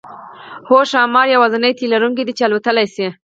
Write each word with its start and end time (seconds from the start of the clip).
هو 0.69 0.79
ښامار 0.91 1.27
یوازینی 1.35 1.71
تی 1.77 1.85
لرونکی 1.93 2.23
دی 2.27 2.33
چې 2.37 2.43
الوتلی 2.45 2.85
شي 2.95 3.07